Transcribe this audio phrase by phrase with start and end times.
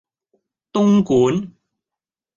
[0.73, 1.53] 東莞